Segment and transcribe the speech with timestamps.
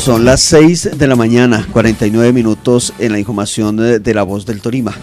[0.00, 4.62] Son las 6 de la mañana, 49 minutos en la información de la voz del
[4.62, 4.94] Torima.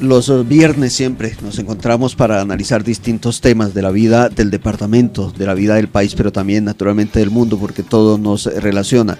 [0.00, 5.46] Los viernes siempre nos encontramos para analizar distintos temas de la vida del departamento, de
[5.46, 9.16] la vida del país, pero también naturalmente del mundo, porque todo nos relaciona.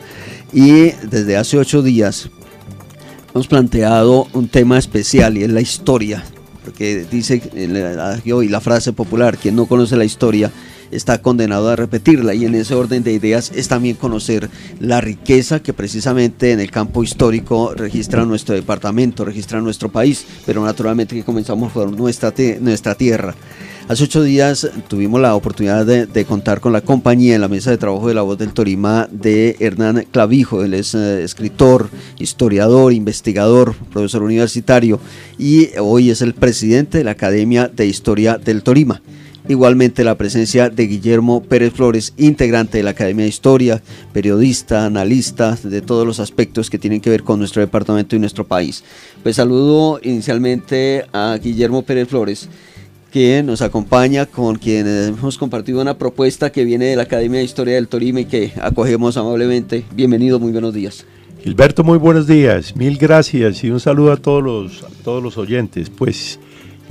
[0.53, 2.29] Y desde hace ocho días
[3.33, 6.25] hemos planteado un tema especial y es la historia,
[6.65, 10.51] porque dice y la frase popular, quien no conoce la historia
[10.93, 15.61] está condenado a repetirla y en ese orden de ideas es también conocer la riqueza
[15.61, 21.25] que precisamente en el campo histórico registra nuestro departamento, registra nuestro país, pero naturalmente que
[21.25, 23.35] comenzamos por nuestra, nuestra tierra.
[23.89, 27.79] Hace ocho días tuvimos la oportunidad de, contar con la compañía en la mesa de
[27.79, 30.63] trabajo de la voz del Torima de Hernán Clavijo.
[30.63, 35.01] Él es eh, escritor, historiador, investigador, profesor universitario
[35.37, 39.03] y hoy es el presidente de la Academia de Historia del Torima.
[39.49, 45.59] Igualmente la presencia de Guillermo Pérez Flores, integrante de la Academia de Historia, periodista, analista
[45.65, 48.85] de todos los aspectos que tienen que ver con nuestro departamento y nuestro país.
[49.25, 52.49] Pues saludo inicialmente a Guillermo Pérez Flores,
[53.11, 57.45] que nos acompaña, con quien hemos compartido una propuesta que viene de la Academia de
[57.45, 59.85] Historia del Torime y que acogemos amablemente.
[59.93, 61.05] Bienvenido, muy buenos días.
[61.43, 65.37] Gilberto, muy buenos días, mil gracias y un saludo a todos los, a todos los
[65.37, 65.91] oyentes.
[65.91, 66.39] Pues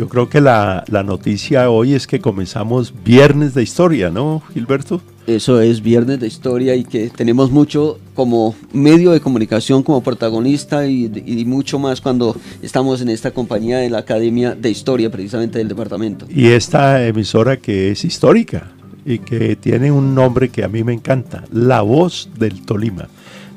[0.01, 4.99] yo creo que la, noticia hoy es que comenzamos Viernes de Historia, ¿no, Gilberto?
[5.27, 10.87] Eso es Viernes de Historia y que tenemos mucho como medio de comunicación, como protagonista
[10.87, 15.67] y, mucho más cuando estamos en esta compañía de la Academia de Historia, precisamente del
[15.67, 16.25] departamento.
[16.27, 18.71] Y esta emisora que es histórica
[19.05, 23.07] y que tiene un nombre que a mí me encanta, La Voz del Tolima.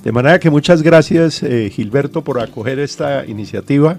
[0.05, 3.99] De manera que muchas gracias, eh, Gilberto, por acoger esta iniciativa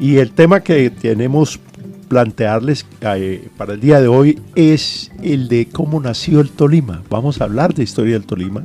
[0.00, 1.60] y el tema que tenemos
[2.08, 7.02] plantearles eh, para el día de hoy es el de cómo nació el Tolima.
[7.10, 8.64] Vamos a hablar de historia del Tolima,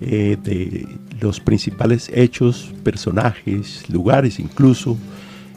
[0.00, 0.86] eh, de
[1.20, 4.96] los principales hechos, personajes, lugares incluso,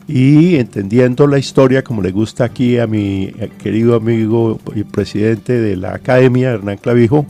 [0.08, 5.54] y entendiendo la historia como le gusta aquí a mi eh, querido amigo y presidente
[5.62, 7.26] de la academia, Hernán Clavijo,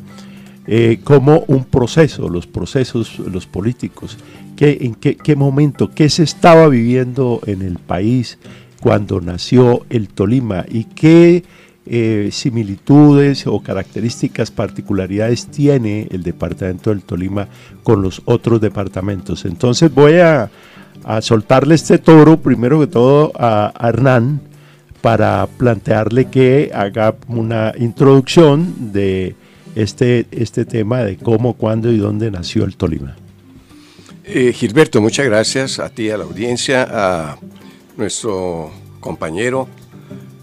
[1.04, 4.18] como un proceso, los procesos, los políticos,
[4.66, 8.38] en qué, momento, qué se estaba viviendo en el país
[8.80, 11.44] cuando nació el Tolima y qué
[11.86, 17.48] eh, similitudes o características, particularidades tiene el departamento del Tolima
[17.84, 19.46] con los otros departamentos.
[19.46, 20.50] Entonces voy a,
[21.20, 24.40] soltarle este toro, primero que todo, a, Hernán
[25.02, 29.36] para plantearle que haga una introducción de
[29.76, 33.16] este, este tema de cómo, cuándo y dónde nació el Tolima.
[34.26, 37.38] Eh, Gilberto, muchas gracias a ti, a la audiencia, a
[37.98, 39.68] nuestro compañero,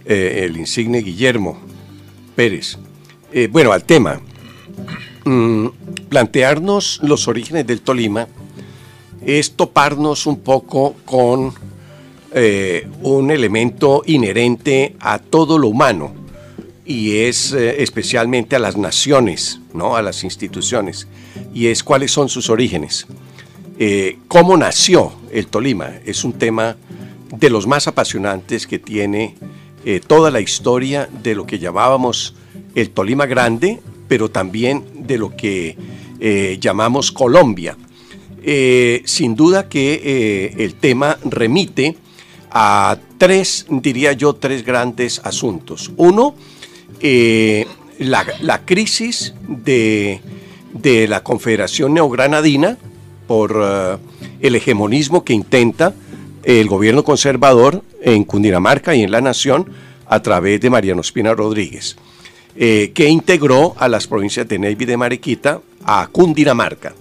[0.04, 1.58] eh, el insigne Guillermo
[2.36, 2.78] Pérez.
[3.32, 4.20] Eh, bueno, al tema.
[5.24, 5.66] Mm,
[6.08, 8.26] plantearnos los orígenes del Tolima
[9.24, 11.52] es toparnos un poco con
[13.02, 16.19] un elemento inherente a todo lo humano
[16.84, 19.96] y es especialmente a las naciones, ¿no?
[19.96, 21.06] a las instituciones,
[21.54, 23.06] y es cuáles son sus orígenes.
[23.82, 25.94] Eh, cómo nació el Tolima.
[26.04, 26.76] Es un tema
[27.34, 29.36] de los más apasionantes que tiene
[29.86, 32.34] eh, toda la historia de lo que llamábamos
[32.74, 35.78] el Tolima Grande, pero también de lo que
[36.20, 37.74] eh, llamamos Colombia.
[39.06, 41.96] sin duda que el tema remite
[42.50, 45.90] a tres, diría yo, tres grandes asuntos.
[45.96, 46.34] Uno,
[47.00, 50.20] la, crisis de,
[50.72, 52.78] de la Confederación Neogranadina,
[53.30, 53.96] por eh,
[54.40, 55.94] el hegemonismo que intenta
[56.42, 59.70] el gobierno conservador en Cundinamarca y en la Nación
[60.08, 61.96] a través de Mariano Espina Rodríguez,
[62.56, 66.92] eh, que integró a las provincias de Neiva y de Mariquita a Cundinamarca.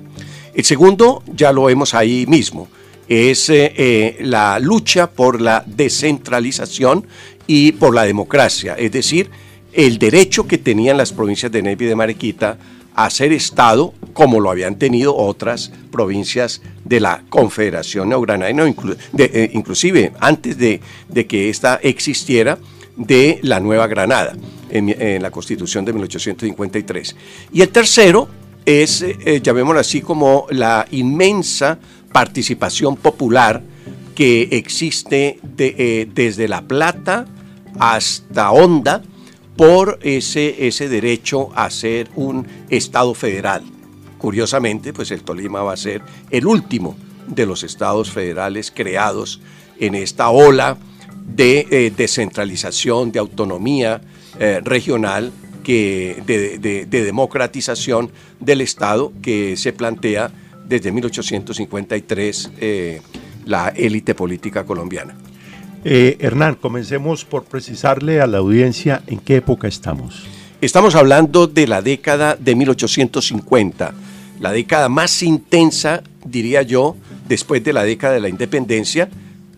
[0.54, 2.68] El segundo, ya lo vemos ahí mismo,
[3.08, 7.08] es eh, la lucha por la descentralización
[7.48, 9.32] y por la democracia, es decir,
[9.74, 12.58] el derecho que tenían las provincias de Neiva y de Mariquita
[12.96, 18.66] a ser Estado como lo habían tenido otras provincias de la Confederación Neogranadina,
[19.18, 20.82] eh, inclusive antes de,
[21.28, 22.58] que ésta existiera,
[22.98, 24.36] de la Nueva Granada,
[24.70, 27.16] en, la Constitución de 1853.
[27.54, 28.28] Y el tercero
[28.66, 31.80] es, eh, llamémoslo así, como la inmensa
[32.12, 33.62] participación popular
[34.14, 37.26] que existe eh, desde La Plata
[37.80, 39.02] hasta Honda,
[39.60, 43.62] por ese, ese derecho a ser un Estado federal.
[44.18, 46.02] Curiosamente, pues el Tolima va a ser
[46.32, 46.96] el último
[47.28, 49.42] de los estados federales creados
[49.78, 50.78] en esta ola
[51.26, 54.00] de eh, descentralización, de autonomía
[54.40, 60.32] eh, regional que, de, democratización del Estado que se plantea
[60.70, 63.02] desde 1853 eh,
[63.44, 65.18] la élite política colombiana.
[65.86, 70.26] Eh, Hernán, comencemos por precisarle a la audiencia en qué época estamos.
[70.60, 73.94] Estamos hablando de la década de 1850,
[74.42, 76.98] la década más intensa, diría yo,
[77.30, 79.10] después de la década de la independencia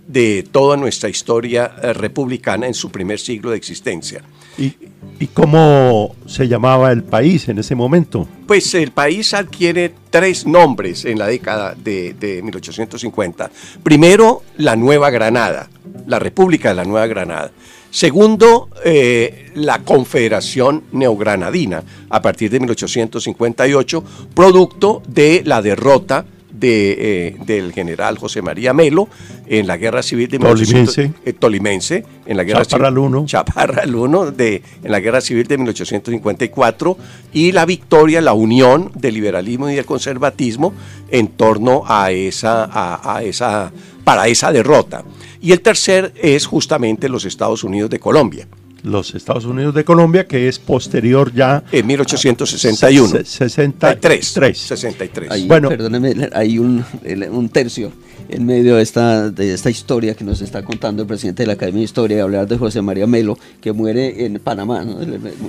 [0.08, 4.22] de toda nuestra historia eh, republicana en su primer siglo de existencia.
[4.58, 8.28] ¿Y, cómo se llamaba el país en ese momento?
[8.48, 13.52] Pues el país adquiere tres nombres en la década de, de 1850.
[13.84, 15.70] Primero, la Nueva Granada,
[16.08, 17.52] la República de la Nueva Granada.
[17.92, 24.04] Segundo, eh, la Confederación Neogranadina, a partir de 1858,
[24.34, 26.26] producto de la derrota
[26.62, 26.96] de,
[27.28, 29.10] eh, del general José María Melo
[29.48, 33.26] en la guerra civil de Tolimense, eh, Tolimense en la guerra Chaparral 1.
[33.26, 36.98] Chaparral 1 de, en la guerra civil de 1854
[37.34, 40.74] y la victoria, la unión del liberalismo y del conservatismo
[41.10, 43.72] en torno a esa, a esa,
[44.06, 45.04] para esa derrota.
[45.42, 48.48] Y el tercer es justamente los Estados Unidos de Colombia.
[48.84, 51.64] Los Estados Unidos de Colombia, que es posterior ya.
[51.72, 53.24] En 1861.
[53.24, 54.58] 63.
[54.58, 55.48] 63.
[55.48, 56.84] bueno, perdóneme, hay un,
[57.32, 57.92] un tercio
[58.32, 61.54] en medio de esta, de esta historia que nos está contando el presidente de la
[61.54, 64.84] Academia de Historia, y hablar de José María Melo, que muere en Panamá.
[64.84, 64.98] ¿no?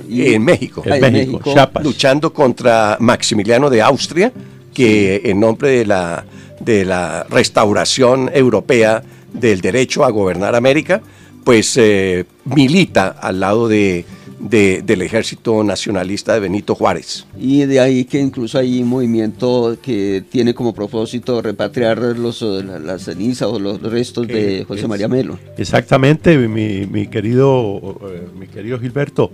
[0.07, 0.83] Y, en México.
[0.85, 1.41] En México,
[1.81, 4.31] luchando contra Maximiliano de Austria,
[4.73, 6.25] que en nombre de la,
[6.59, 9.03] de la restauración europea
[9.33, 11.01] del derecho a gobernar América,
[11.43, 14.05] pues eh, milita al lado de,
[14.39, 17.25] del ejército nacionalista de Benito Juárez.
[17.39, 23.03] Y de ahí que incluso hay un movimiento que tiene como propósito repatriar los, las
[23.03, 25.39] cenizas o los restos de eh, José María Melo.
[25.57, 29.31] Exactamente, mi, querido, eh, mi querido Gilberto.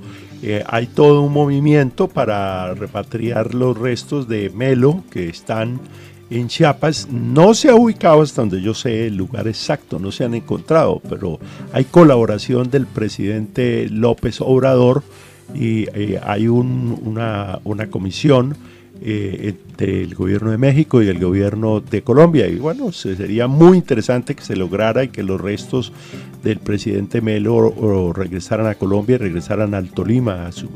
[0.68, 5.80] hay todo un movimiento para repatriar los restos de Melo que están
[6.30, 10.24] en Chiapas no se ha ubicado hasta donde yo sé el lugar exacto, no se
[10.24, 11.40] han encontrado, pero
[11.74, 15.04] hay colaboración del presidente López Obrador
[15.54, 17.60] y eh, hay una,
[17.90, 18.56] comisión
[19.02, 22.48] eh, del gobierno de México y del gobierno de Colombia.
[22.48, 25.92] Y bueno, sería muy interesante que se lograra y que los restos
[26.44, 30.70] del presidente Melo regresaran a Colombia y regresaran al Tolima a su,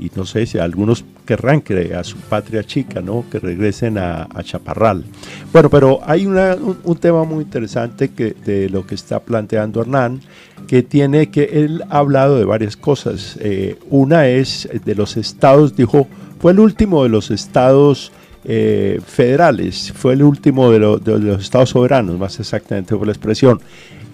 [0.00, 3.24] y no sé si algunos querrán que a su patria chica, ¿no?
[3.30, 5.04] Que regresen a, Chaparral.
[5.52, 10.22] Bueno, pero hay un, tema muy interesante que, de lo que está planteando Hernán,
[10.66, 13.36] que tiene que él ha hablado de varias cosas.
[13.40, 16.08] Eh, una es de los estados, dijo,
[16.40, 18.10] fue el último de los estados
[18.44, 23.60] eh, federales, fue el último de, los estados soberanos, más exactamente por la expresión.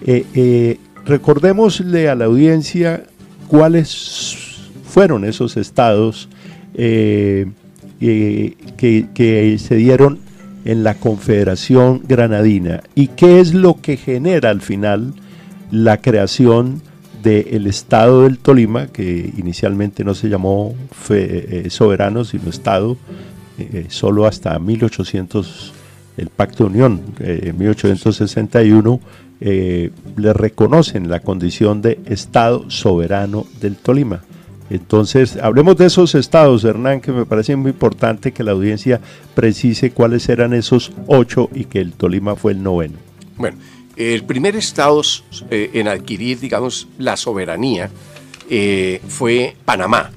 [0.05, 3.05] Eh, recordémosle a la audiencia
[3.47, 4.46] cuáles
[4.97, 6.27] fueron esos estados
[6.73, 7.47] eh,
[8.01, 10.21] que, se dieron
[10.65, 15.13] en la Confederación Granadina y qué es lo que genera al final
[15.71, 16.81] la creación
[17.23, 20.75] del Estado del Tolima, que inicialmente no se llamó
[21.11, 22.97] eh, soberano, sino Estado,
[23.59, 25.75] eh, solo hasta 1800,
[26.17, 29.01] el Pacto de Unión, en 1861,
[29.41, 34.23] le reconocen la condición de Estado soberano del Tolima.
[34.69, 39.01] Entonces, hablemos de esos estados, Hernán, que me parece muy importante que la audiencia
[39.35, 42.95] precise cuáles eran esos ocho y que el Tolima fue el noveno.
[43.37, 43.59] Bueno,
[43.97, 45.01] el primer estado
[45.51, 47.91] eh, en adquirir, digamos, la soberanía
[48.51, 50.11] eh, fue Panamá.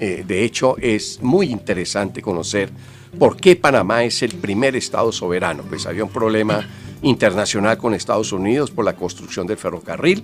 [0.00, 2.70] Eh, de hecho, es muy interesante conocer
[3.18, 5.64] por qué Panamá es el primer estado soberano.
[5.68, 6.66] Pues había un problema
[7.02, 10.22] internacional con Estados Unidos por la construcción del ferrocarril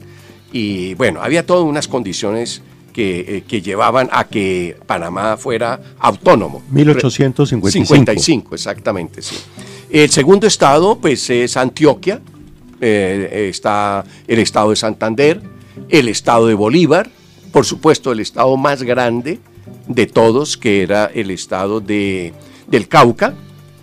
[0.53, 2.63] y bueno, había todas unas condiciones
[2.97, 6.63] eh, que, llevaban a que Panamá fuera autónomo.
[6.71, 7.87] 1855.
[7.87, 9.37] 55, exactamente, sí.
[9.91, 12.21] El segundo estado, pues, es Antioquia,
[12.81, 15.43] eh, está el estado de Santander,
[15.89, 17.11] el estado de Bolívar,
[17.53, 19.41] por supuesto el estado más grande
[19.89, 22.35] de todos, que era el estado de,
[22.67, 23.35] del Cauca,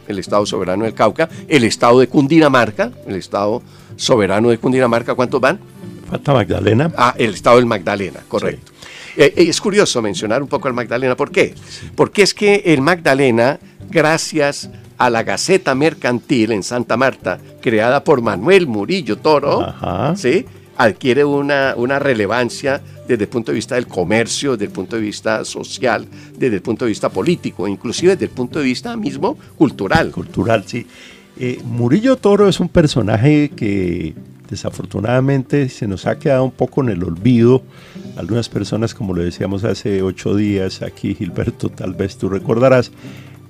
[0.08, 3.62] el estado soberano del Cauca, el estado de Cundinamarca, el estado
[3.96, 5.60] soberano de Cundinamarca, ¿cuántos van?
[6.10, 6.92] Falta Magdalena.
[6.98, 8.72] Ah, el estado del Magdalena, correcto.
[8.72, 8.73] Eh,
[9.18, 11.16] eh, es curioso mencionar un poco al Magdalena.
[11.16, 11.54] ¿Por qué?
[11.96, 18.22] Porque es que el Magdalena, gracias a la Gaceta Mercantil en Santa Marta, creada por
[18.22, 19.74] Manuel Murillo Toro,
[20.16, 20.46] ¿sí?
[20.78, 25.02] adquiere una, una relevancia desde el punto de vista del comercio, desde el punto de
[25.02, 29.38] vista social, desde el punto de vista político, inclusive desde el punto de vista mismo
[29.58, 30.12] cultural.
[30.12, 30.88] Cultural, sí.
[31.40, 34.14] Eh, Murillo Toro es un personaje que
[34.50, 37.64] desafortunadamente se nos ha quedado un poco en el olvido.
[38.16, 42.92] Algunas personas, como lo decíamos hace ocho días aquí, Gilberto, tal vez tú recordarás,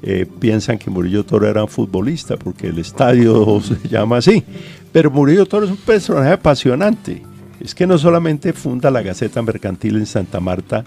[0.02, 4.44] eh, piensan que Murillo Toro era un futbolista porque el estadio se llama así.
[4.92, 7.22] Pero Murillo Toro es un personaje apasionante.
[7.60, 10.84] Es que no solamente funda la Gaceta Mercantil en Santa Marta,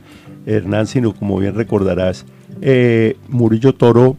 [0.47, 2.25] Hernán, sino como bien recordarás,
[2.61, 4.17] eh, Murillo Toro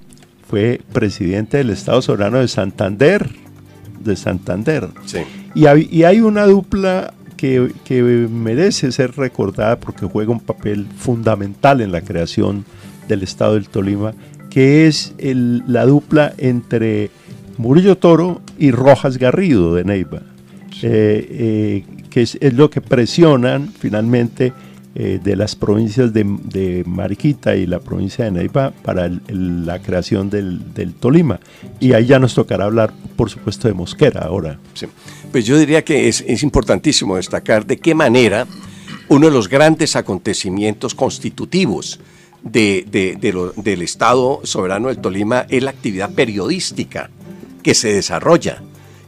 [0.48, 3.30] fue presidente del Estado Soberano de Santander,
[4.00, 4.90] de Santander.
[5.54, 12.02] Y, hay, una dupla que, merece ser recordada porque juega un papel fundamental en la
[12.02, 12.66] creación
[13.08, 14.14] del Estado del Tolima,
[14.50, 17.12] que es la dupla entre
[17.58, 20.22] Murillo Toro y Rojas Garrido de Neiva,
[20.82, 24.54] eh, eh, que es, lo que presionan finalmente
[24.96, 30.94] eh, de las provincias de, Mariquita y la provincia de Neiva para la creación del,
[31.00, 31.40] Tolima.
[31.80, 34.60] Y ahí ya nos tocará hablar, por supuesto, de Mosquera ahora.
[35.32, 38.48] Pues yo diría que es, importantísimo destacar de qué manera
[39.10, 42.00] uno de los grandes acontecimientos constitutivos
[42.44, 47.10] del Estado soberano del Tolima es la actividad periodística
[47.62, 48.62] que se desarrolla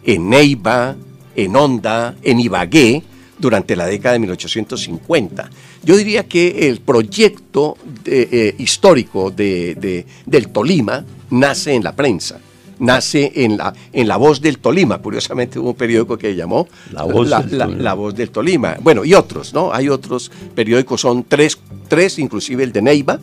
[0.04, 0.96] en Neiva,
[1.36, 3.04] en Honda, en Ibagué,
[3.38, 5.50] durante la década de 1850.
[5.84, 12.42] Yo diría que el proyecto eh, histórico de, del Tolima nace en la prensa
[12.80, 14.98] nace en la, en la Voz del Tolima.
[15.00, 18.78] Curiosamente hubo un periódico que llamó La Voz, del, Tolima.
[18.82, 19.74] Bueno, y otros, ¿no?
[19.74, 21.58] Hay otros periódicos, son tres,
[21.88, 23.20] tres inclusive el de Neiva,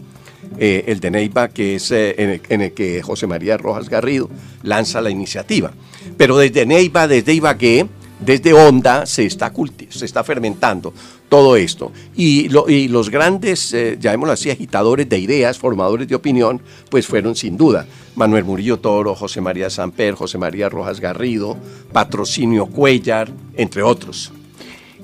[0.59, 3.89] eh, el de Neiva que es eh, en, el, en, el, que José María Rojas
[3.89, 4.31] Garrido
[4.63, 5.73] lanza la iniciativa.
[6.17, 7.87] Pero desde Neiva, desde Ibagué,
[8.21, 9.53] desde Honda se está,
[9.91, 10.95] se está fermentando
[11.29, 11.93] todo esto.
[12.17, 16.61] Y, los grandes, eh, llamémoslo así, agitadores de ideas, formadores de opinión,
[16.91, 21.57] pues fueron sin duda Manuel Murillo Toro, José María Samper, José María Rojas Garrido,
[21.93, 24.33] Patrocinio Cuellar, entre otros.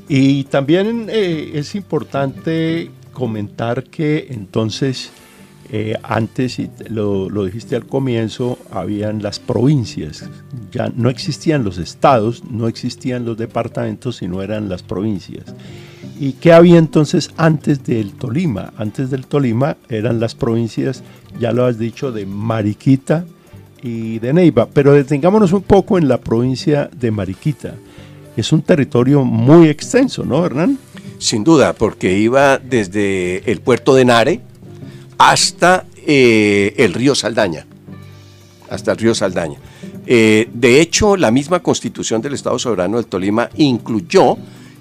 [0.09, 5.13] Y también eh, es importante comentar que entonces
[5.75, 10.29] eh, antes, y lo, dijiste al comienzo, habían las provincias.
[10.71, 15.47] Ya no existían los estados, no existían los departamentos, sino eran las provincias.
[16.21, 18.75] ¿Y qué había entonces antes del Tolima?
[18.77, 21.03] Antes del Tolima eran las provincias,
[21.39, 23.25] ya lo has dicho, de Mariquita
[23.83, 24.69] y de Neiva.
[24.73, 27.75] Pero detengámonos un poco en la provincia de Mariquita.
[28.37, 30.79] Es un territorio muy extenso, ¿no, Hernán?
[31.19, 34.41] Sin duda, porque iba desde el puerto de Nare,
[35.19, 37.67] hasta eh, el río Saldaña,
[38.71, 39.59] hasta el río Saldaña.
[40.07, 44.37] Eh, de hecho, la misma constitución del Estado Soberano del Tolima incluyó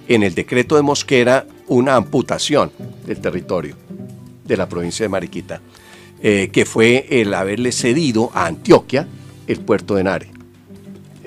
[0.07, 2.71] en el decreto de Mosquera una amputación
[3.05, 3.75] del territorio
[4.45, 5.61] de la provincia de Mariquita,
[6.23, 9.07] eh, que fue el haberle cedido a Antioquia
[9.47, 10.27] el puerto de Nare.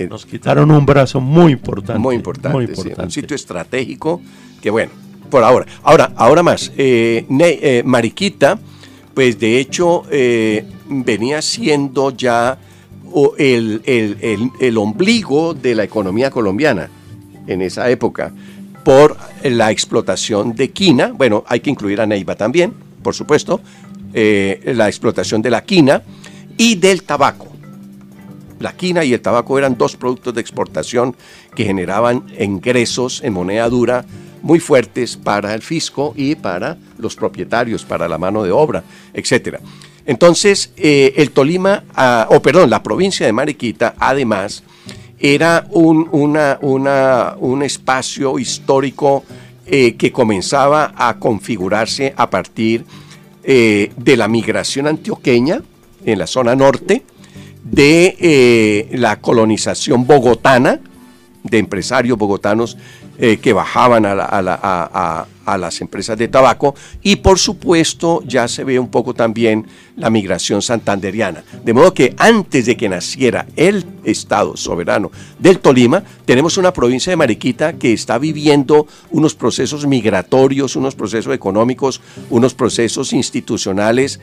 [0.09, 2.01] Nos quitaron un brazo muy importante.
[2.01, 4.21] Muy importante, un sitio estratégico
[4.61, 4.91] que bueno,
[5.31, 5.67] por ahora.
[5.85, 6.73] Ahora, ahora más,
[7.85, 8.59] Mariquita
[9.15, 12.59] pues de hecho eh, venía siendo ya
[13.39, 16.91] el, ombligo de la economía colombiana
[17.47, 18.33] en esa época
[18.85, 23.61] por la explotación de quina, bueno, hay que incluir a Neiva también, por supuesto,
[24.15, 26.03] eh, la explotación de la quina
[26.57, 27.49] y del tabaco.
[28.61, 31.17] La quina y el tabaco eran dos productos de exportación
[31.55, 34.05] que generaban ingresos en moneda dura
[34.41, 39.59] muy fuertes para el fisco y para los propietarios, para la mano de obra, etc.
[40.07, 44.63] Entonces, eh, el Tolima, ah, o perdón, la provincia de Mariquita, además,
[45.19, 49.25] era un, espacio histórico
[49.67, 52.85] eh, que comenzaba a configurarse a partir
[53.45, 55.63] eh, de la migración antioqueña
[56.05, 57.03] en la zona norte,
[57.63, 60.81] de la colonización bogotana,
[61.43, 62.77] de empresarios bogotanos
[63.19, 65.27] eh, que bajaban a,
[65.59, 69.67] las empresas de tabaco y por supuesto ya se ve un poco también
[69.97, 71.45] la migración santanderiana.
[71.63, 77.11] De modo que antes de que naciera el Estado soberano del Tolima, tenemos una provincia
[77.11, 84.19] de Mariquita que está viviendo unos procesos migratorios, unos procesos económicos, unos procesos institucionales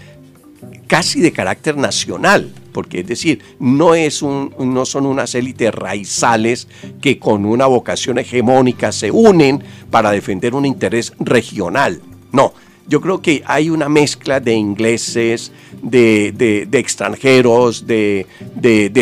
[0.91, 6.67] casi de carácter nacional, porque es decir, no, es un, no son unas élites raizales
[7.01, 12.01] que con una vocación hegemónica se unen para defender un interés regional.
[12.33, 12.53] No,
[12.89, 18.25] yo creo que hay una mezcla de ingleses, de, extranjeros, de,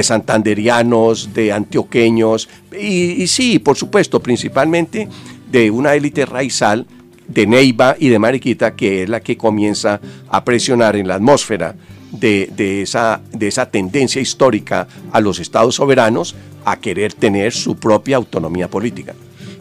[0.04, 5.08] santanderianos, de antioqueños, y sí, por supuesto, principalmente
[5.52, 6.86] de una élite raizal
[7.30, 11.76] de Neiva y de Mariquita, que es la que comienza a presionar en la atmósfera
[12.12, 17.78] de, de, esa, de esa tendencia histórica a los estados soberanos a querer tener su
[17.78, 19.14] propia autonomía política.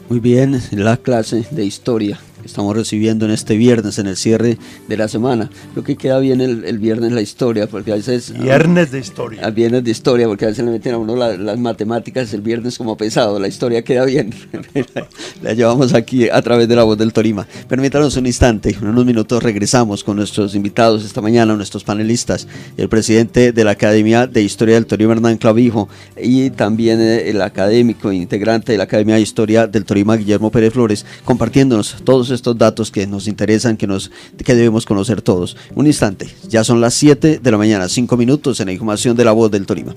[0.08, 2.18] Muy bien, la clase de historia
[2.48, 5.50] estamos recibiendo en este viernes, en el cierre de la semana.
[5.72, 8.32] Creo que queda bien el, viernes la historia, porque a veces...
[8.32, 9.44] Viernes de historia.
[9.44, 12.78] A viernes de historia, porque a veces le meten a uno las matemáticas el viernes
[12.78, 13.38] como pesado.
[13.38, 14.32] La historia queda bien.
[15.42, 17.46] la llevamos aquí a través de la voz del Torima.
[17.68, 22.88] Permítanos un instante, en unos minutos regresamos con nuestros invitados esta mañana, nuestros panelistas, el
[22.88, 25.88] presidente de la Academia de Historia del Torima, Hernán Clavijo,
[26.20, 30.50] y también eh, el académico e integrante de la Academia de Historia del Torima, Guillermo
[30.50, 34.10] Pérez Flores, compartiéndonos todos estos datos que nos interesan, que, nos,
[34.44, 35.56] que debemos conocer todos.
[35.74, 39.24] Un instante, ya son las 7 de la mañana, 5 minutos en la información de
[39.24, 39.96] La Voz del Tolima.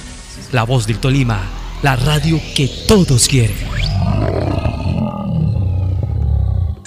[0.53, 1.41] La Voz del Tolima.
[1.83, 3.74] La radio que todos quieren.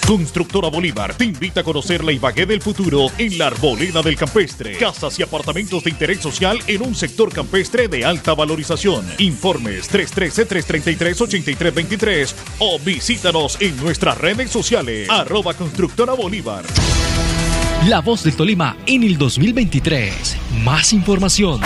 [0.08, 4.78] Constructora Bolívar te invita a conocer la Ibagué del futuro en la Arboleda del Campestre.
[4.78, 9.04] Casas y apartamentos de interés social en un sector campestre de alta valorización.
[9.18, 15.10] Informes 313-333-8323 o visítanos en nuestras redes sociales.
[15.10, 16.64] Arroba Constructora Bolívar.
[17.86, 20.38] La voz del Tolima en el 2023.
[20.64, 21.60] Más información.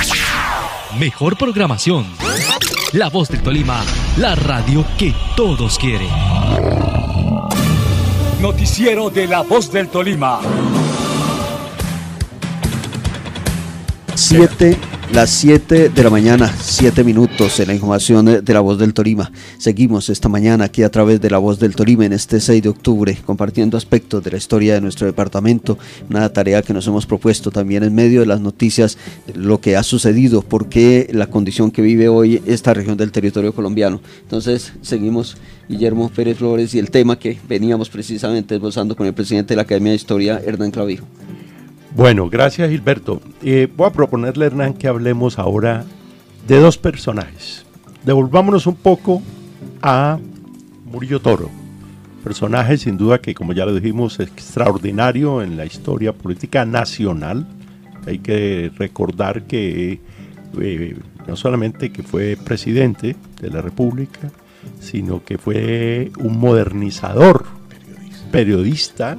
[0.98, 2.06] Mejor programación.
[2.92, 3.84] La voz del Tolima,
[4.16, 6.08] la radio que todos quieren.
[8.42, 10.40] Noticiero de la Voz del Tolima.
[14.32, 14.78] Siete,
[15.12, 19.30] las 7 de la mañana, 7 minutos en la información de la voz del Tolima.
[19.58, 22.70] Seguimos esta mañana aquí a través de la voz del Tolima en este 6 de
[22.70, 25.76] octubre, compartiendo aspectos de la historia de nuestro departamento,
[26.08, 28.96] una tarea que nos hemos propuesto también en medio de las noticias,
[29.34, 33.52] lo que ha sucedido, por qué la condición que vive hoy esta región del territorio
[33.52, 34.00] colombiano.
[34.22, 35.36] Entonces, seguimos
[35.68, 39.62] Guillermo Pérez Flores y el tema que veníamos precisamente esbozando con el presidente de la
[39.62, 41.06] Academia de Historia, Hernán Clavijo.
[41.94, 43.20] Bueno, gracias Gilberto.
[43.42, 45.84] Eh, voy a proponerle, Hernán, que hablemos ahora
[46.48, 47.66] de dos personajes.
[48.04, 49.22] Devolvámonos un poco
[49.82, 50.18] a
[50.86, 51.50] Murillo Toro,
[52.24, 57.46] personaje sin duda que, como ya lo dijimos, extraordinario en la historia política nacional.
[58.06, 60.00] Hay que recordar que
[60.60, 64.30] eh, no solamente que fue presidente de la República,
[64.80, 67.44] sino que fue un modernizador,
[68.30, 69.18] periodista.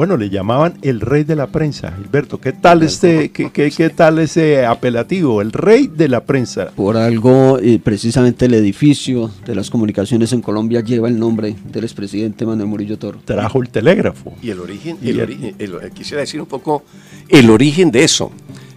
[0.00, 2.40] Bueno, le llamaban el rey de la prensa, Gilberto.
[2.40, 6.70] ¿Qué tal este, qué, qué, tal ese apelativo, el rey de la prensa?
[6.70, 11.84] Por algo, eh, precisamente el edificio de las comunicaciones en Colombia lleva el nombre del
[11.84, 13.20] expresidente Manuel Murillo Toro.
[13.26, 14.32] Trajo el telégrafo.
[14.40, 15.54] Y el origen, el, origen
[15.92, 16.82] quisiera decir un poco
[17.28, 18.32] el origen de eso,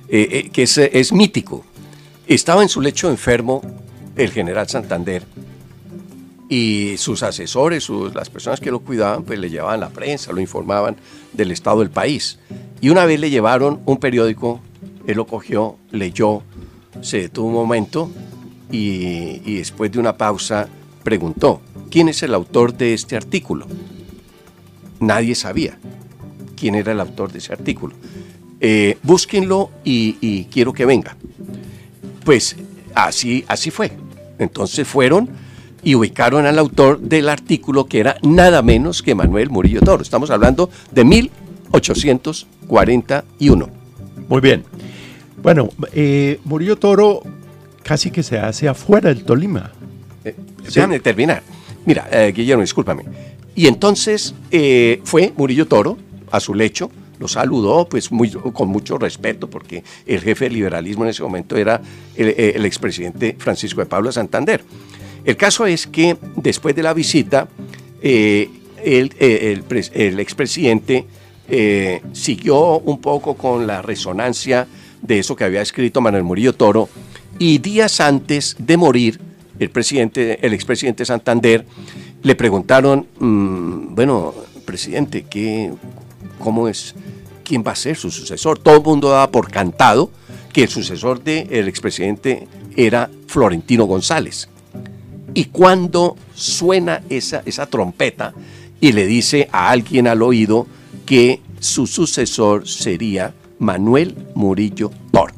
[0.10, 1.64] eh, eh, que es, es mítico.
[2.28, 3.62] Estaba en su lecho enfermo
[4.18, 5.24] el general Santander
[6.54, 10.96] y sus asesores, las personas que lo cuidaban, pues le llevaban la prensa, lo informaban
[11.34, 12.38] del estado del país.
[12.80, 14.60] Y una vez le llevaron un periódico,
[15.08, 16.44] él lo cogió, leyó,
[17.02, 18.12] se detuvo un momento
[18.72, 20.70] y, después de una pausa
[21.04, 23.66] preguntó, ¿quién es el autor de este artículo?
[25.00, 25.80] Nadie sabía.
[26.56, 27.96] quién era el autor de ese artículo.
[28.60, 31.18] Eh, búsquenlo y, y quiero que venga.
[32.24, 32.56] Pues
[32.94, 33.92] así, así fue.
[34.38, 35.42] Entonces fueron
[35.84, 40.04] y ubicaron al autor del artículo que era nada menos que Manuel Murillo Toro.
[40.04, 43.69] Estamos hablando de 1841.
[44.30, 44.63] Muy bien.
[45.41, 47.24] Bueno, eh, Murillo Toro
[47.84, 49.72] casi que se hace afuera del Tolima.
[50.24, 51.43] Eh, déjame terminar.
[51.86, 53.04] Mira, eh, Guillermo, discúlpame.
[53.56, 55.98] Y entonces eh, fue Murillo Toro
[56.32, 61.04] a su lecho, lo saludó pues muy, con mucho respeto porque el jefe del liberalismo
[61.04, 61.80] en ese momento era
[62.15, 64.63] el, el expresidente Francisco de Pablo Santander.
[65.26, 67.48] El caso es que después de la visita,
[68.02, 68.50] eh,
[68.84, 69.62] el, eh,
[69.94, 71.06] el expresidente
[71.50, 74.68] eh, siguió un poco con la resonancia
[75.02, 76.90] de eso que había escrito Manuel Murillo Toro
[77.38, 79.20] y días antes de morir,
[79.60, 81.66] el presidente, el expresidente Santander,
[82.22, 84.34] le preguntaron, mm, bueno,
[84.66, 85.72] presidente, ¿qué,
[86.40, 86.96] ¿cómo es?
[87.44, 88.60] ¿Quién va a ser su sucesor?
[88.60, 90.10] Todo el mundo daba por cantado
[90.54, 94.48] que el sucesor del expresidente era Florentino González.
[95.34, 98.34] Y cuando suena esa, esa trompeta
[98.80, 100.67] y le dice a alguien al oído
[101.06, 105.34] que su sucesor sería Manuel Murillo Toro,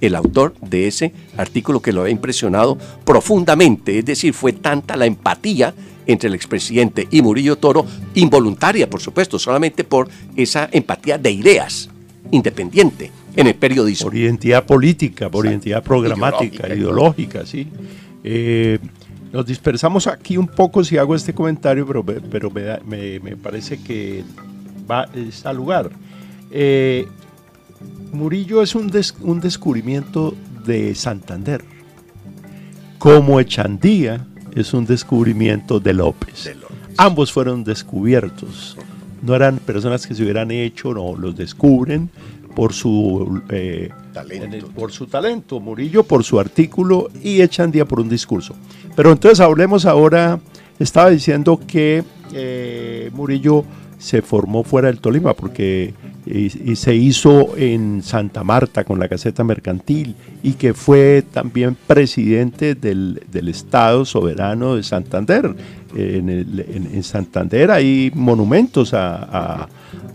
[0.00, 3.98] el autor de ese artículo que lo había impresionado profundamente.
[3.98, 5.74] Es decir, fue tanta la empatía
[6.06, 11.88] entre el expresidente y Murillo Toro, involuntaria, por supuesto, solamente por esa empatía de ideas,
[12.30, 14.10] independiente en el periodismo.
[14.10, 17.68] Por identidad política, por identidad programática, ideológica, sí.
[18.24, 18.78] Eh,
[19.32, 23.18] nos dispersamos aquí un poco si hago este comentario, pero, me- pero me, da- me-
[23.20, 24.22] me parece que
[24.90, 25.90] va está al lugar.
[26.50, 27.06] Eh,
[28.12, 30.34] Murillo es un, des- un descubrimiento
[30.66, 31.64] de Santander,
[32.98, 36.44] como Echandía es un descubrimiento de López.
[36.44, 36.76] De López.
[36.98, 38.76] Ambos fueron descubiertos.
[39.22, 42.10] No eran personas que se hubieran hecho, no, los descubren
[42.54, 44.68] por su eh, Talento.
[44.74, 48.54] por su talento, Murillo por su artículo y Echandía por un discurso.
[48.94, 50.38] Pero entonces hablemos ahora,
[50.78, 53.64] estaba diciendo que eh, Murillo
[53.98, 55.94] se formó fuera del Tolima porque
[56.26, 61.76] y, y se hizo en Santa Marta con la Gaceta Mercantil y que fue también
[61.86, 65.54] presidente del, del Estado soberano de Santander.
[65.96, 69.68] En, el- en- en Santander hay monumentos a, a-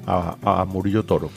[0.05, 1.29] a- a Murillo Toro.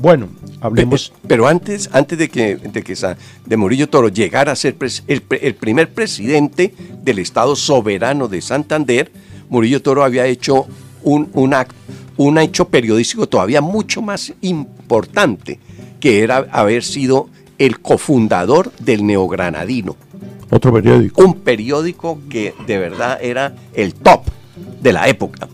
[0.00, 0.28] Bueno,
[0.60, 1.10] hablemos...
[1.10, 4.76] Pe- Pero antes, antes de que, de que sa- de Murillo Toro llegara a ser
[5.06, 9.12] el, primer presidente del Estado soberano de Santander,
[9.48, 10.66] Murillo Toro había hecho
[11.02, 11.72] un, un, ac-
[12.16, 15.58] un hecho periodístico todavía mucho más importante,
[16.00, 19.94] que era haber sido el cofundador del Neogranadino
[20.50, 21.22] Otro periódico.
[21.22, 24.22] un periódico que de verdad era el top
[24.80, 25.46] de la época.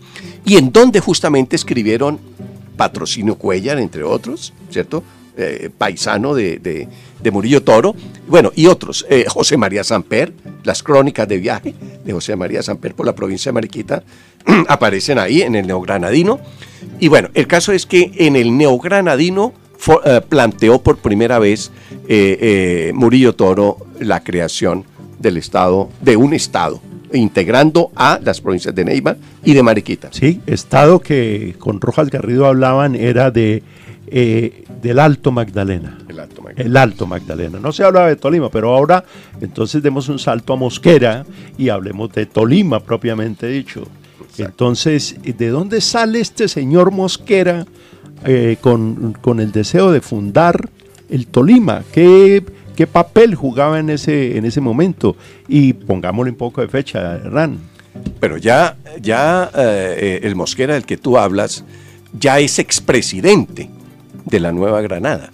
[0.45, 2.19] Y en donde justamente escribieron
[2.77, 5.03] Patrocinio Cuellar, entre otros, ¿cierto?
[5.39, 6.87] Eh, paisano de, de-
[7.31, 7.93] Murillo Toro,
[8.29, 10.31] bueno, y otros, eh, José María Samper,
[10.63, 14.01] las crónicas de viaje de José María Samper por la provincia de Mariquita,
[14.69, 16.39] aparecen ahí en el Neogranadino.
[17.01, 21.69] Y bueno, el caso es que en el Neogranadino fo- eh, planteó por primera vez
[22.93, 24.85] Murillo Toro la creación
[25.19, 26.79] del Estado, de un Estado,
[27.13, 30.09] integrando a las provincias de Neiva y de Mariquita.
[30.11, 33.63] Sí, estado que con Rojas Garrido hablaban era de
[34.09, 35.97] eh, del Alto Magdalena.
[36.07, 36.69] El Alto Magdalena.
[36.69, 37.59] El Alto Magdalena.
[37.59, 39.03] No se hablaba de Tolima, pero ahora
[39.41, 41.25] entonces demos un salto a Mosquera
[41.57, 43.87] y hablemos de Tolima propiamente dicho.
[44.37, 47.65] Entonces, ¿de dónde sale este señor Mosquera
[48.23, 50.69] eh, con, con el deseo de fundar
[51.09, 51.83] el Tolima?
[51.91, 52.43] ¿Qué,
[52.77, 55.17] qué papel jugaba en ese, en ese momento?
[55.47, 57.57] Y pongámosle un poco de fecha, Hernán.
[58.19, 61.63] Pero ya, ya eh, eh, el Mosquera del que tú hablas,
[62.17, 63.71] ya es expresidente
[64.25, 65.31] de la Nueva Granada.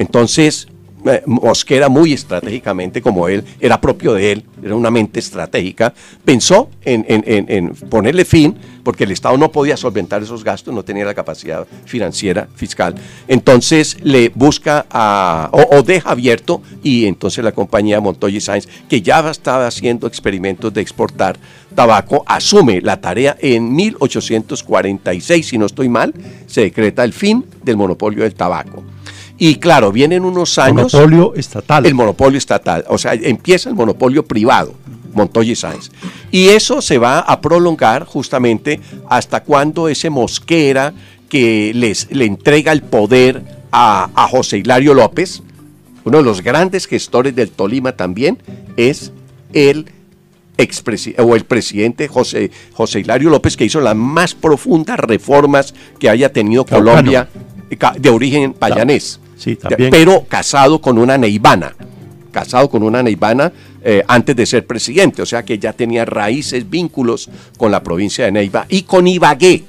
[0.02, 0.68] Entonces,
[1.06, 5.94] eh, Mosquera muy estratégicamente, como él, era propio de él, era una mente estratégica,
[6.26, 11.14] pensó en, ponerle fin, porque el Estado no podía solventar esos gastos, no tenía la
[11.14, 12.96] capacidad financiera, fiscal.
[13.28, 14.88] Entonces le busca
[15.52, 20.82] o, deja abierto, y entonces la compañía Montoya Sainz, que ya estaba haciendo experimentos de
[20.82, 21.38] exportar
[21.76, 26.12] tabaco, asume la tarea en 1846, si no estoy mal,
[26.48, 28.84] se decreta el fin del monopolio del tabaco.
[29.44, 30.94] Y claro, vienen unos años.
[30.94, 31.84] Monopolio estatal.
[31.88, 32.86] El monopolio estatal.
[32.90, 34.76] O sea, empieza el monopolio privado.
[35.16, 35.90] Montoya y Sáenz.
[36.30, 40.94] Y eso se va a prolongar justamente hasta cuando ese Mosquera
[41.28, 45.42] que les, le entrega el poder a, José Hilario López,
[46.04, 48.38] uno de los grandes gestores del Tolima también,
[48.78, 49.12] es
[49.54, 49.92] el
[51.18, 56.32] o el presidente José, José Hilario López, que hizo las más profundas reformas que haya
[56.32, 57.28] tenido Colombia
[57.98, 59.20] de origen payanés
[59.92, 61.76] pero casado con una neibana,
[62.32, 63.52] casado con una neibana
[63.84, 68.26] eh, antes de ser presidente, o sea que ya tenía raíces, vínculos con la provincia
[68.26, 69.64] de Neiva y con Ibagué.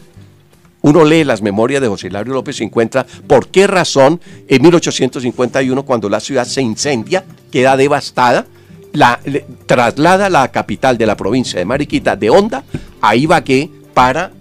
[0.83, 5.85] Uno lee las memorias de José Hilario López y encuentra por qué razón en 1851,
[5.85, 8.47] cuando la ciudad se incendia, queda devastada,
[8.93, 9.21] la,
[9.67, 12.65] traslada la capital de la provincia de Mariquita de Honda
[13.01, 14.33] a Ibagué para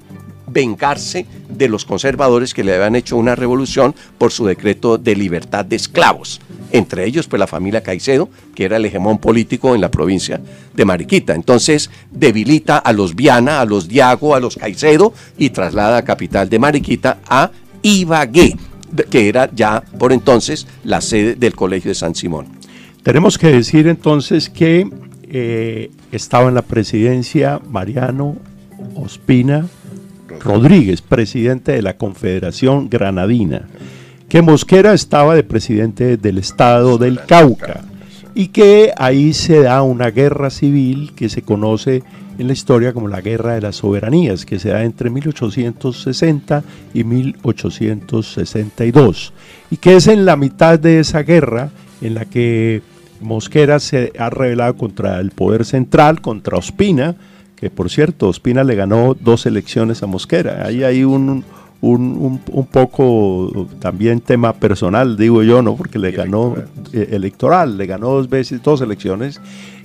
[0.52, 5.66] vengarse de los conservadores que le habían hecho una revolución por su decreto de libertad
[5.66, 6.42] de esclavos.
[6.72, 10.40] Entre ellos, pues la familia Caicedo, que era el hegemón político en la provincia
[10.74, 11.34] de Mariquita.
[11.34, 16.50] Entonces, debilita a los Viana, a los Diago, a los Caicedo y traslada a capital
[16.50, 18.56] de Mariquita a Ibagué,
[19.10, 22.48] que era ya por entonces la sede del Colegio de San Simón.
[23.04, 24.88] Tenemos que decir entonces que
[25.24, 28.38] eh, estaba en la presidencia Mariano
[28.96, 29.68] Ospina
[30.40, 33.68] Rodríguez, presidente de la Confederación Granadina,
[34.30, 37.82] que Mosquera estaba de presidente del estado del Cauca
[38.34, 42.04] y que ahí se da una guerra civil que se conoce
[42.38, 46.64] en la historia como la Guerra de las Soberanías, que se da entre 1860
[46.94, 49.34] y 1862,
[49.70, 52.82] y que es en la mitad de esa guerra en la que
[53.20, 57.16] Mosquera se ha rebelado contra el poder central, contra Ospina,
[57.62, 60.66] que por cierto, Ospina le ganó dos elecciones a Mosquera.
[60.66, 61.46] Ahí hay un,
[61.80, 65.76] un, poco también tema personal, digo yo, ¿no?
[65.76, 66.56] Porque le ganó
[66.92, 69.40] eh, electoral, le ganó dos veces, dos elecciones.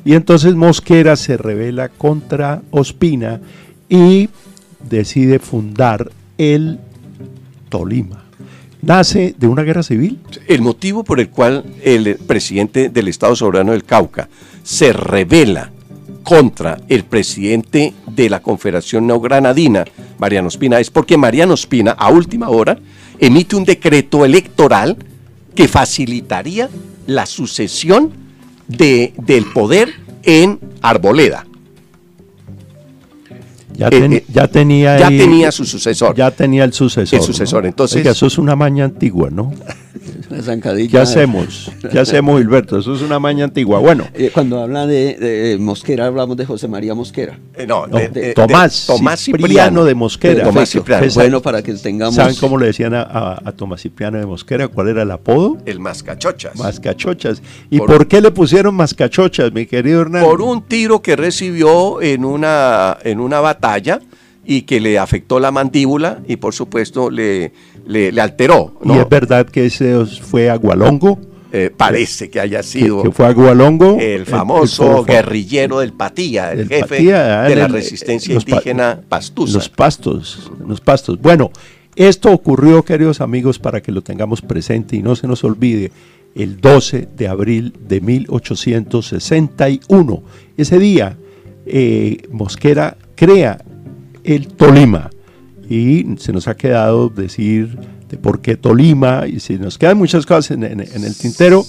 [0.07, 3.43] Y entonces Mosquera se revela contra Ospina
[3.91, 4.31] y
[4.89, 6.81] decide fundar el
[7.69, 8.25] Tolima.
[8.81, 10.19] Nace de una guerra civil.
[10.49, 14.31] El motivo por el cual el presidente del Estado Soberano del Cauca
[14.63, 15.73] se revela
[16.27, 19.85] contra el presidente de la Confederación Neogranadina,
[20.19, 22.77] Mariano Espina, es porque Mariano Espina, a última hora,
[23.21, 24.97] emite un decreto electoral
[25.55, 26.69] que facilitaría
[27.07, 28.11] la sucesión
[28.67, 31.47] de, del poder en Arboleda.
[33.77, 36.17] Ya, eh, eh, ya tenía ya tenía su sucesor.
[36.17, 37.21] Ya tenía el sucesor.
[37.21, 37.67] El sucesor.
[37.67, 39.53] Entonces, eso es una maña antigua, ¿no?
[40.91, 41.71] ¿Qué hacemos?
[41.91, 42.79] ¿Qué hacemos, Gilberto?
[42.79, 43.79] Eso es una maña antigua.
[43.79, 44.07] Bueno.
[44.15, 47.39] Eh, cuando habla de, Mosquera, hablamos de José María Mosquera.
[47.67, 50.45] no, de, Tomás, Tomás Cipriano, de Mosquera.
[50.45, 51.07] Tomás Cipriano.
[51.15, 52.15] Bueno, para que tengamos.
[52.15, 54.69] ¿Saben cómo le decían a, Tomás Cipriano de Mosquera?
[54.69, 55.59] ¿Cuál era el apodo?
[55.65, 56.57] El Mascachochas.
[56.57, 57.43] Mascachochas.
[57.71, 60.25] ¿Y por, qué le pusieron Mascachochas, mi querido Hernán?
[60.25, 64.01] Por un tiro que recibió en una, en una batalla
[64.47, 67.53] y que le afectó la mandíbula y por supuesto le,
[67.87, 68.75] le, alteró.
[68.85, 71.19] ¿Y es verdad que ese fue Agualongo?
[71.53, 73.03] Eh, parece que haya sido.
[73.03, 73.97] Que, fue Agualongo.
[74.01, 79.55] El famoso guerrillero del Patía, el, jefe de la resistencia indígena Pastusa.
[79.55, 81.21] Los pastos, los pastos.
[81.21, 81.53] Bueno,
[81.95, 85.91] esto ocurrió, queridos amigos, para que lo tengamos presente y no se nos olvide,
[86.35, 90.23] el 12 de abril de 1861.
[90.59, 91.17] Ese día,
[91.65, 93.65] eh, Mosquera crea
[94.25, 95.09] el Tolima.
[95.69, 100.27] Y se nos ha quedado decir de por qué Tolima, y si nos quedan muchas
[100.27, 101.65] cosas en, el tintero,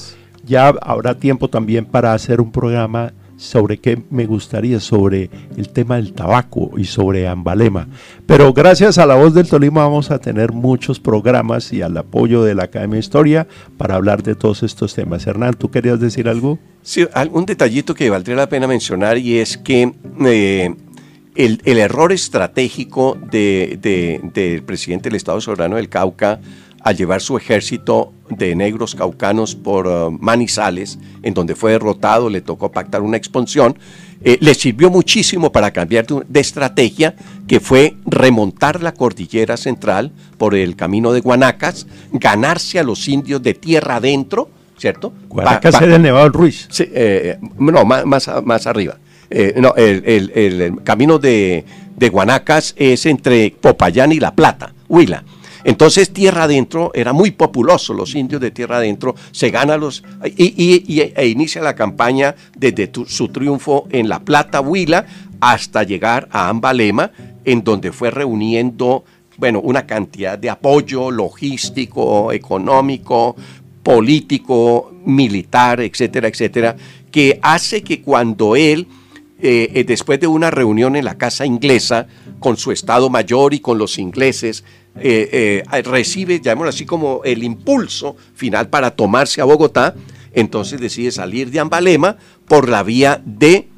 [0.46, 5.98] ya habrá tiempo también para hacer un programa sobre qué me gustaría, sobre el tema
[5.98, 7.88] del tabaco y sobre Ambalema.
[8.26, 12.44] Pero gracias a la voz del Tolima vamos a tener muchos programas y al apoyo
[12.44, 15.26] de la Academia de Historia para hablar de todos estos temas.
[15.28, 16.58] Hernán, ¿tú querías decir algo?
[16.82, 19.94] Sí, un detallito que valdría la pena mencionar y es que
[20.26, 20.76] eh,
[21.38, 26.40] el, error estratégico del presidente del Estado Soberano del Cauca
[26.88, 32.40] al llevar su ejército de negros caucanos por uh, Manizales, en donde fue derrotado, le
[32.40, 33.78] tocó pactar una expansión,
[34.24, 37.16] eh, le sirvió muchísimo para cambiar de, estrategia,
[37.48, 43.42] que fue remontar la cordillera central por el camino de Guanacas, ganarse a los indios
[43.44, 45.12] de tierra adentro, ¿cierto?
[45.28, 46.68] Guanacas es el Nevado Ruiz.
[46.72, 48.98] Sí, eh, no, más, más, arriba.
[49.30, 55.24] Eh, no, el, camino de, de Guanacas es entre Popayán y La Plata, Huila.
[55.64, 61.02] Entonces tierra adentro era muy populoso, los indios de tierra adentro se ganan los y,
[61.14, 65.06] e inicia la campaña desde su triunfo en La Plata, Huila,
[65.42, 67.12] hasta llegar a Ambalema,
[67.44, 69.04] en donde fue reuniendo
[69.38, 73.36] bueno, una cantidad de apoyo logístico, económico,
[73.84, 76.76] político, militar, etcétera, etcétera,
[77.12, 78.88] que hace que cuando él,
[79.40, 82.08] eh, eh, después de una reunión en la Casa Inglesa,
[82.40, 84.64] con su Estado Mayor y con los ingleses,
[85.00, 89.94] eh, recibe, llamémoslo así, como el impulso final para tomarse a Bogotá,
[90.34, 93.70] entonces decide salir de Ambalema por la vía de,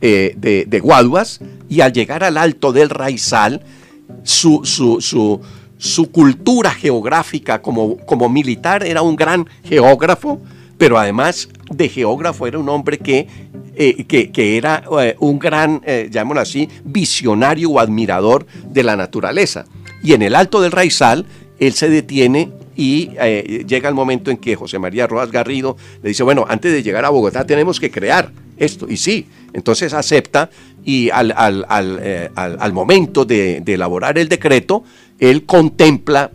[0.00, 3.62] de, Guaduas y al llegar al alto del Raizal,
[4.22, 5.00] su, su,
[5.78, 10.40] su, cultura geográfica como, como militar era un gran geógrafo,
[10.76, 13.26] pero además de geógrafo era un hombre que,
[13.78, 14.82] que, que, era
[15.20, 19.66] un gran, llamémoslo así, visionario o admirador de la naturaleza.
[20.02, 21.26] Y en el alto del Raizal,
[21.58, 26.10] él se detiene y eh, llega el momento en que José María Rojas Garrido le
[26.10, 28.86] dice, bueno, antes de llegar a Bogotá tenemos que crear esto.
[28.88, 30.48] Y sí, entonces acepta
[30.84, 31.34] y al,
[32.00, 32.30] eh,
[32.72, 34.84] momento de, elaborar el decreto,
[35.18, 36.30] él contempla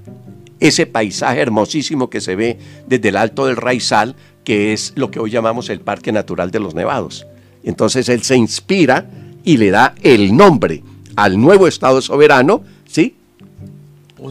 [0.59, 5.19] ese paisaje hermosísimo que se ve desde el alto del Raizal, que es lo que
[5.19, 7.25] hoy llamamos el Parque Natural de los Nevados.
[7.63, 9.05] Entonces él se inspira
[9.43, 10.83] y le da el nombre
[11.15, 13.15] al nuevo Estado soberano, ¿sí?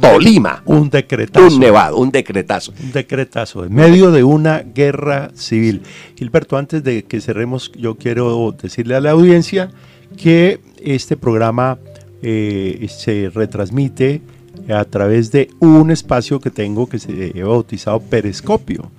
[0.00, 0.62] Tolima.
[0.64, 1.46] Un decretazo.
[1.46, 2.72] Un nevado, un decretazo.
[2.82, 5.82] Un decretazo, en medio de una guerra civil.
[6.16, 9.70] Gilberto, antes de que cerremos, yo quiero decirle a la audiencia
[10.16, 11.78] que este programa
[12.22, 14.22] eh, se retransmite
[14.68, 18.90] a través de un espacio que tengo que se ha bautizado Periscopio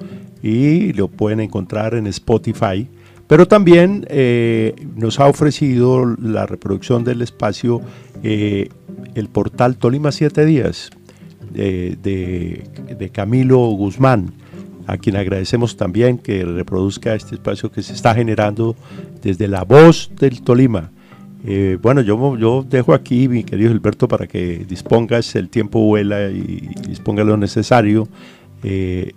[0.42, 2.88] y lo pueden encontrar en Spotify.
[3.34, 7.82] Pero también eh, nos ha ofrecido la reproducción del espacio
[8.22, 8.70] eh,
[9.16, 10.92] el portal Tolima Siete Días
[11.52, 14.34] de, Camilo Guzmán,
[14.86, 18.76] a quien agradecemos también que reproduzca este espacio que se está generando
[19.24, 20.92] desde la voz del Tolima.
[21.44, 26.30] Eh, bueno, yo, yo dejo aquí, mi querido Gilberto, para que dispongas, el tiempo vuela
[26.30, 28.08] y disponga lo necesario.
[28.62, 29.12] Eh,